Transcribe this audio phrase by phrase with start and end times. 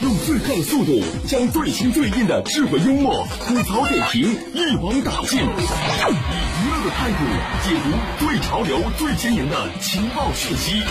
[0.00, 7.18] 用最快的速度将最新最硬的智慧幽默、吐槽点评一网打尽，以娱乐的态度
[7.62, 7.90] 解读
[8.24, 10.82] 最潮流、最前沿的情报讯息。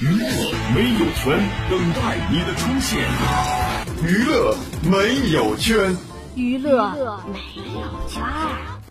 [0.00, 1.38] 娱乐没有圈，
[1.70, 2.90] 等待你的出现。
[4.04, 5.96] 娱乐没有圈，
[6.34, 7.38] 娱乐没
[7.72, 8.81] 有圈。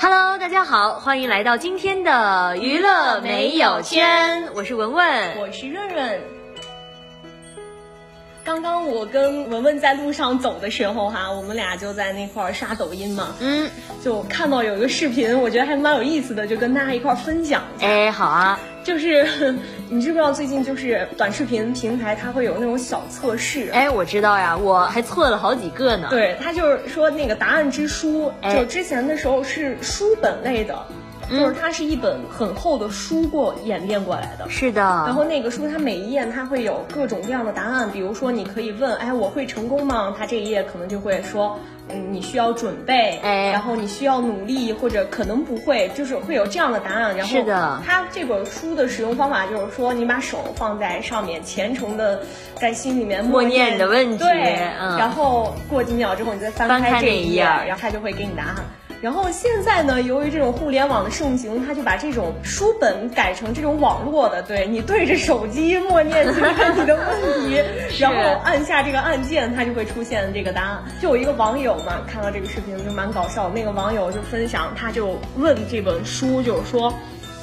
[0.00, 6.37] Hello，大家好，欢迎来到今天的娱乐没有圈，我是文文，我是润润。
[8.48, 13.68] 刚刚我跟文文在路上走的时候哈，我们俩就在那块儿刷抖音嘛，嗯，
[14.02, 17.86] 就看到有一个视频，我觉得还蛮有意思的，就跟大家一块儿分享一下。
[17.86, 19.54] 哎，好啊，就是
[19.90, 23.68] 你知不知道最近就是短视频平台它会有那种小测试？
[23.70, 26.06] 哎，我知道呀，我还测了好几个呢。
[26.08, 30.86] 对，它就是说那个答案之书，哎就之前的时候是书本类的，
[31.30, 34.48] 就是它是一本很厚的书过演变过来的。
[34.48, 40.14] 是的，然后那个书它每一页它会有各种各样的答案，比如说你可以问，哎，我会成功吗？
[40.18, 47.16] 它这一页可能就会说，嗯，你需要准备，哎然后你需要努力，或者可能不会，就是会有这样的答案。
[47.16, 52.22] 然后是的它这本书的使用方法就是说，你把手放在上面，虔诚的
[52.54, 58.56] 在心里面默念你的问题对，嗯然后过几秒之后你再翻翻开开这一页，一页然后它就会给你答案。
[59.00, 67.62] 然后现在呢，由于这种互联网的盛行，他就把这种书本改成这种网络的，对你对着手机默念这个你的问题，
[68.00, 70.82] 然后按下这个按键，它就会出现这个答案。
[71.00, 76.92] 就有一个网友嘛，看到这个视频就蛮搞笑，那个网友就分享，他就问这本书，就是说，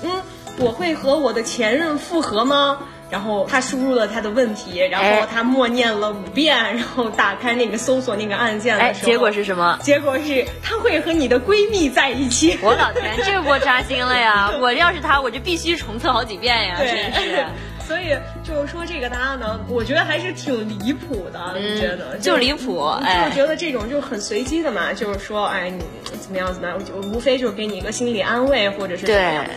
[0.03, 0.11] 嗯，
[0.59, 2.79] 我会和我的前任复合吗？
[3.16, 9.80] 然后他输入了他的问题，然后哎他默念了五遍，然后打开那个搜索那个按键哎，的时候，结果是什么？
[9.81, 12.59] 结果是他会和你的闺蜜在一起。
[12.62, 14.52] 我老天，这波扎心了呀！
[14.59, 16.90] 我要是他，我就必须重测好几遍呀，真
[17.24, 17.46] 是。
[17.88, 22.16] 所以就是说这个答案呢，我觉得还是挺离谱的，你觉得？
[22.16, 25.80] 嗯就离谱哎就觉得这种就很随机的嘛，就是说，哎，你
[26.20, 29.53] 怎么样怎么样，我就无非就是给你一个心理安慰或者是怎么样对。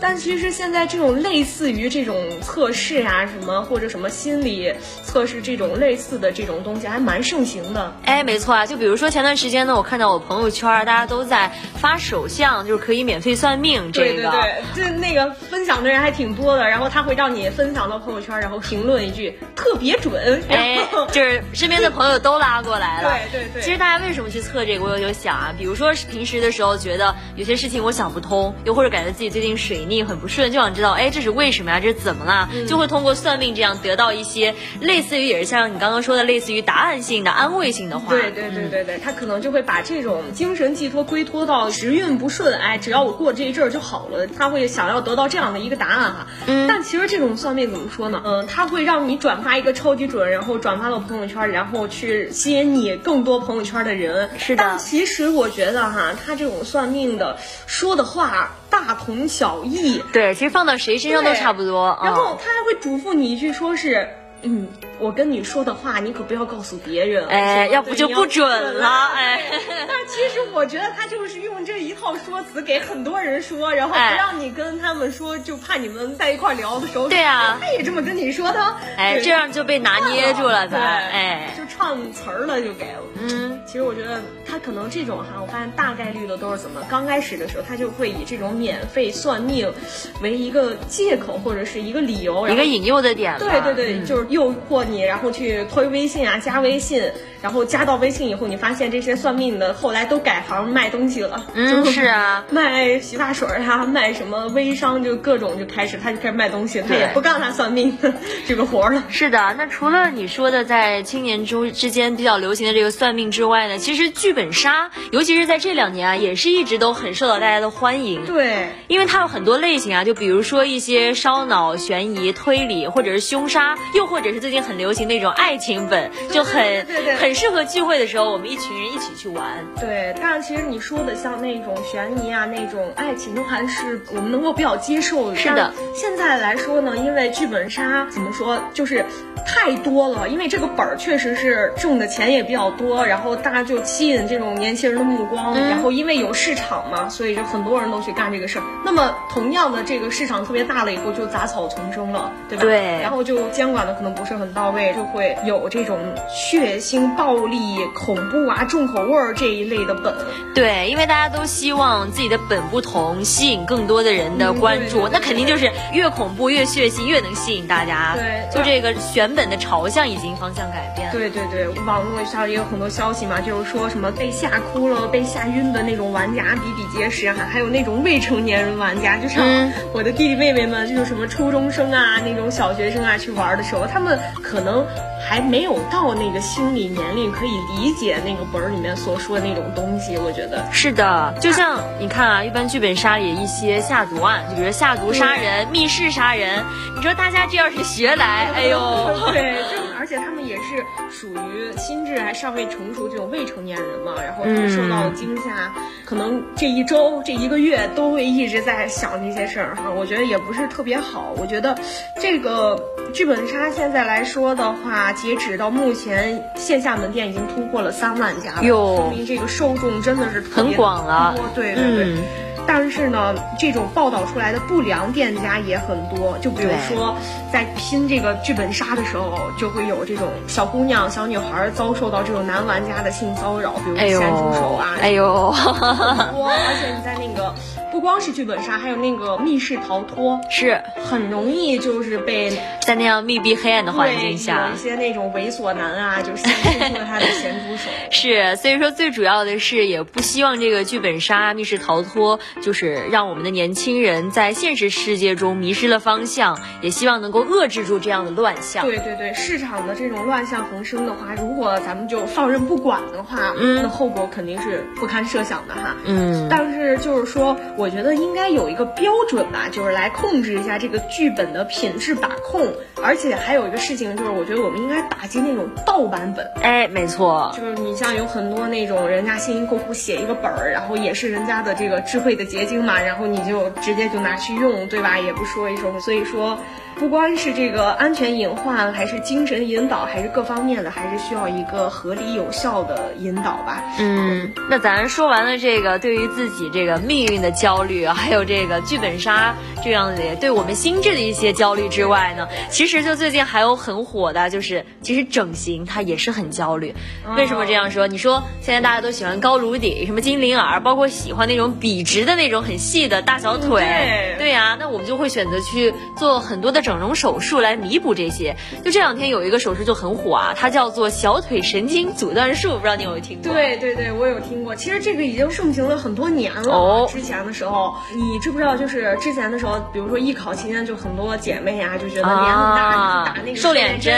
[0.00, 4.72] 但其实现在这种类似于这种测试啊，什么或者什么心理
[5.04, 7.94] 测试这种类似的这种东西，还蛮盛行的。
[8.04, 14.30] 哎，没错啊，就比如说前段时间呢，我看到我朋友圈大家都在发手相，就是可以免费算命这个。
[14.30, 23.10] 对对对，就那个分享的人还挺多的，然后他会让你分享到朋友圈，然后评论一句特别准，哎然后，就是身边的朋友都拉过来了。
[23.30, 31.80] 对对对其实大家为什么去测这个，我有有想啊，比如说是平时的时候觉得有些事情我想不通，又或者感觉自己最近水逆很不顺，就想知道，哎，这是为什么呀？
[31.80, 32.48] 这是怎么啦？
[32.54, 38.12] 嗯就会通过算命这样得到一些类似于也是像你刚刚说的，类似于答案性的、安慰性的话。
[38.12, 46.26] 对对对对对，他可能就会把这种精神寄托归托到时运不顺，哎，只要我过这一阵儿就好了，他会想要得到这样的一个答案哈。
[46.46, 48.22] 嗯但其实这种算命怎么说呢？
[48.24, 54.30] 嗯，他会让你转发一个超级准，然后转发到朋友圈，然后去吸引你更多朋友圈的人。
[54.38, 57.36] 是的但其实我觉得哈，他这种算命的
[57.66, 60.02] 说的话大同小异。
[60.12, 61.98] 对，其实放到谁身上都差不多。
[62.02, 64.08] 然后嗯他还会嘱咐你一句，说是。
[64.42, 64.66] 嗯，
[64.98, 67.26] 我跟你说的话，你可不要告诉别人。
[67.26, 68.48] 哎要不就不准
[68.78, 69.38] 了哎
[69.86, 78.76] 但其实我觉得他就是用这一套说辞给很多人说，然后不哎让你跟他们说，就怕你们在一块聊的时候，对啊他也这么跟你说的。
[78.96, 80.80] 哎，对这样就被拿捏住了，对咱
[81.10, 83.02] 哎，就唱词儿了，就给了。
[83.20, 86.82] 嗯，其实我觉得他可能这种哈，我发现大概率的都是怎么？
[86.88, 89.72] 刚开始的时候，他就会以这种免费算命
[90.20, 93.36] 为一个借口或者是一个理由，一个引诱的点。
[93.38, 97.02] 对对对，嗯就是诱惑你，然后去推微信啊，加微信，
[97.42, 108.12] 然后加到微信以后，你发现这些算命的后来都改行卖东西了，嗯就是啊， 卖洗发水啊、卖什么微商，就各种就开始，他就开始卖东西，他也不干他算命的
[108.46, 109.04] 这个活儿了。
[109.08, 118.24] 是的，那除了你说的在青年中之间比较流行的这个算命之外呢，其实剧本杀，尤其是在这两年啊，也是一直都很受到大家的欢迎。
[118.24, 129.44] 对，因为它有很多类型啊，就比如说一些烧脑、悬疑、推理，或者是凶杀，又或者是最近很流行那种爱情本，就很对对很适合聚会的时候，我们一群人一起去玩。
[129.78, 135.36] 对，但其实你说的像那种悬疑啊、那种爱情的话，是我们能够比较接受的。
[135.36, 135.74] 是的。
[135.94, 139.04] 现在来说呢，因为剧本杀怎么说，就是
[139.46, 148.64] 太多了，因为这个本儿确实是挣的钱也比较多，然后大家就吸引这种年轻人的目光，嗯然后因为有市场嘛，所以就很多人都去干这个事儿。
[148.84, 152.62] 那么同样的，这个市场特别大了以后，就杂草丛生了，对吧？
[152.62, 155.98] 对然后就监管的可能不是很到位，就会有这种
[156.28, 157.58] 血腥、暴力、
[157.94, 160.14] 恐怖啊、重口味儿这一类的本。
[160.54, 168.14] 对，因为大家都希望自己的本不同，吸引更多的人的关注，那肯定就是越恐怖越血腥，越能吸引大家。
[168.16, 171.12] 对就这个选本的朝向已经方向改变了。
[171.12, 184.86] 对对对，网络上也有很多消息嘛，就是说什么被吓哭了、被吓晕的那种玩家比比皆是啊，还有那种未成年人玩家，就像嗯我的弟弟妹妹们，就是什么初中生啊、那种小学生啊去玩的时候，他们可能
[185.26, 190.62] 还没有到那个心理年龄可以理解那个本儿里面所说的那种东西，我觉得。
[190.70, 196.62] 是的，就像你看啊，一般剧本杀里一些下毒案，就比如下毒杀人、密室杀人，
[196.94, 198.78] 你说大家这要是学来，哎呦，
[199.32, 205.70] 对，就而且他们也是属于心智还尚未成熟这种未成年人嘛，然后他们受到惊吓，
[206.06, 209.90] 可能这一周、这一个月都会一直在想这些事儿哈。
[209.90, 211.34] 我觉得也不是特别好。
[211.36, 211.76] 我觉得
[212.18, 212.82] 这个
[213.12, 222.04] 剧本杀现在来说的话，截止到目前，线下门店已经突破了三万家说明这个受众真的是很广了多对对对。
[222.06, 227.16] 嗯但是呢，这种报道出来的不良店家也很多，就比如说
[227.52, 235.24] 在拼这个剧本杀的时候，就会有这种小姑娘、小女孩遭受到这种男玩家的性骚扰，比如哎呦咸猪手啊，，哎呦，
[236.30, 237.52] 多，而且你在那个
[237.90, 242.50] 不光是剧本杀，还有那个密室逃脱，是很容易就是被
[242.80, 244.78] 在那样密闭黑暗的环境下有一。
[244.78, 247.90] 些那种猥琐男啊，就是伸出了他的咸猪手。
[248.10, 258.86] 是，所以说最主要的是，也不希望这个剧本杀、密室逃脱，就是让我们的年轻人在现实世界中迷失了方向，也希望能够遏制住这样的乱象。
[258.86, 265.96] 对对对，市场的这种乱象横生的话，如果咱们就放任不管的话，嗯那后果肯定是不堪设想的哈。
[266.04, 272.60] 嗯，但是就是说，我觉得应该有一个标准吧，就是来控制一下这个剧本的品质把控。
[273.02, 276.46] 而且还有一个事情，就是我觉得我们应该打击那种盗版本。
[276.60, 285.18] 哎，没错，就是你像有很多那种人家辛辛苦苦写一个本儿，然后也是人家的这个智慧的结晶嘛，然后你就直接就拿去用，对吧？
[285.18, 285.98] 也不说一声。
[286.02, 286.58] 所以说，
[286.96, 293.82] 不光是这个安全隐患，还是精神引导，还是各方面的，还是需要一个合理有效的引导吧。
[293.98, 306.94] 嗯，那咱说完了这个对于自己这个命运的焦虑，还有这个剧本杀这样的对我们心智的一些焦虑之外呢，其实就最近还有很火的，就是其实整形它也是很焦虑。
[307.36, 308.06] 为什么这样说？
[308.06, 318.56] 你说现在大家都喜欢高颅顶，什么精灵耳，包括喜欢那种笔直的那种很细的大小腿，对对呀、那我们就会选择去做很多的整容手术来弥补这些。
[318.84, 323.52] 就这两天有一个手术就很火啊，它叫做小腿神经阻断术，不知道你有没有听过？
[323.52, 324.74] 对对对，我有听过。
[324.74, 326.72] 其实这个已经盛行了很多年了。
[326.72, 328.74] 哦之前的时候，你知不知道？
[328.74, 334.14] 就是之前的时候，比如说艺考期间，就很多姐妹啊，就觉得脸很大，啊打那个瘦脸针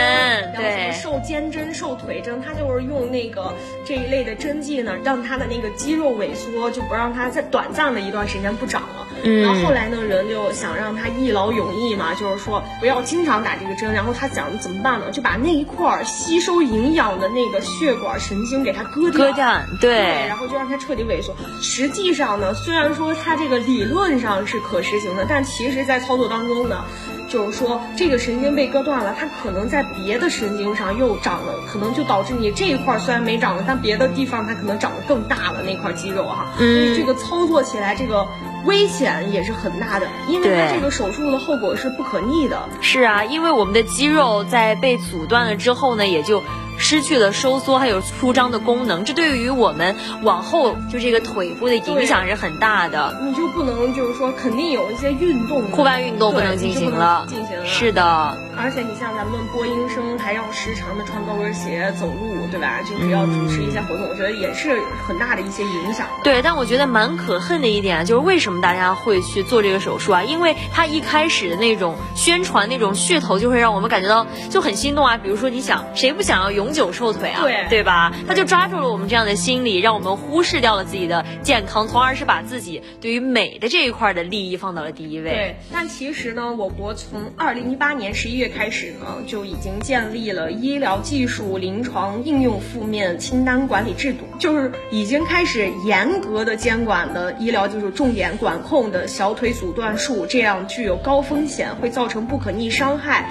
[0.53, 3.53] 然后什对么瘦肩针、瘦腿针，她就是用那个
[3.85, 9.02] 这一类的针剂呢，让她的那个肌肉萎缩，就不让她在短暂的一段时间不长了。
[9.23, 13.93] 嗯然后后来呢，人就想让他一劳永逸嘛，就是说不要经常打这个针。
[13.93, 15.11] 然后他想怎么办呢？
[15.11, 19.19] 就把那一块儿吸收营养的那个血管神经给它割掉。
[19.25, 21.33] 割掉，对然后就让它彻底萎缩。
[21.61, 26.83] 实际上呢，虽然说它这个理论上是可实行的，但其实在操作当中呢，
[27.29, 36.47] 就是说这个神经被割断了，它可能在别的神经上又长了，可能就导致你这一块虽然没长了，但别的地方它可能长得更大了那块肌肉哈。
[36.57, 38.27] 这个操作起来这个
[38.65, 42.69] 危险也是很大的，因为它这个手术的后果是不可逆的。
[42.81, 46.41] 是啊，因为我们的肌肉在被阻断了之后呢，也就
[46.77, 53.17] 失去了收缩还有舒张的功能，这对于我们往后就这个腿部的影响是很大的。
[53.21, 57.65] 你就不能就是说肯定有一些运动，户外运动不能进行了，进行了。
[57.65, 62.79] 是的，而且你像咱们播音生还要时常的穿高跟鞋走路，对吧？
[62.83, 66.07] 就是要主持一些活动，我觉得也是很大的一些影响。
[66.23, 70.23] 对，但我觉得蛮可恨的一点啊，就是为什么大家会去做这个手术啊？
[70.23, 75.17] 因为他一开始的那种宣传那种噱头，就会让我们感觉到就很心动啊。
[75.17, 78.13] 比如说，你想谁不想要永久瘦腿啊，对对吧？
[78.25, 85.29] 他就抓住了我们这样的心理，让我们忽视掉了自己的健康，从而是把自己对于美的这一块的利益放到了第一位。
[85.29, 103.29] 对，但其实呢，我国从二零一八年十一月开始呢，就已经建立了医疗技术临床应用负面清单管理制度，就是已经开始严格的监管的医疗技术重点管控的小腿阻断术这样具有高风险、会造成不可逆伤害。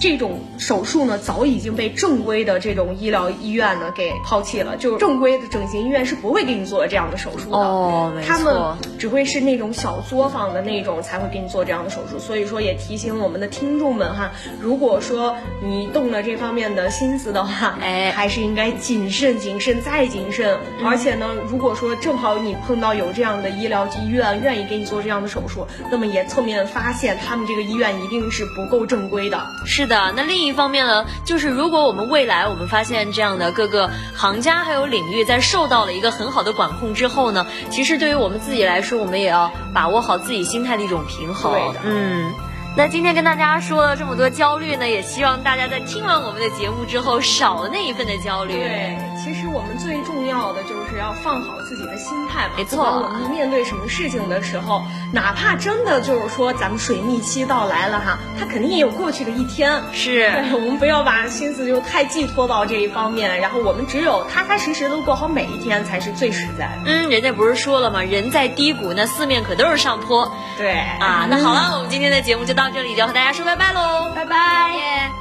[0.00, 4.76] 这种手术呢，早已经被正规的这种医疗医院呢给抛弃了。
[4.76, 12.18] 就正规的整形医院是不会给你做这样的手术的，哦没错他们只会是那种小作坊的那种才会给你做这样的手术。
[12.18, 14.30] 所以说，也提醒我们的听众们哈，
[14.60, 20.58] 如果说你动了这方面的心思的话，哎还是应该谨慎、谨慎再谨慎。
[20.84, 29.40] 而且呢，如果说正好你碰到有这样的医疗医院愿意给你做这样的手术，那么也侧面发现他们这个医院一定是不够正规的。
[29.66, 41.52] 是的，那另一方面呢，就是如果我们未来我们发现这样的各个行家还有领域在受到了一个很好的管控之后呢，其实对于我们自己来说，我们也要把握好自己心态的一种平衡。
[41.52, 42.32] 对的嗯。
[42.76, 48.52] 那今天跟大家说了这么多焦虑呢，也希望大家在听完我们的节目之后，少了那一份的焦虑。
[48.52, 52.54] 对，其实我们最重要的就是要放好自己的心态嘛。
[52.56, 59.82] 没错我们面对什么事情的时候，哪怕真的就是说咱们水逆期到来了哈，它肯定也有过去的一天。
[59.92, 66.82] 是，我们不要把心思就太寄托到这一方面，然后我们只有踏踏实实的过好每一天才是最实在的。
[66.86, 68.02] 嗯，人家不是说了吗？
[68.02, 71.26] 人在低谷，那四面可都是上坡对啊。
[71.30, 74.74] 那好了，我们今天的节目就到这里，就要和大家说拜拜喽，拜拜。
[74.74, 75.17] 耶